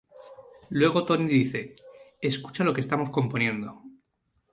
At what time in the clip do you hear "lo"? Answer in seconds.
2.63-2.73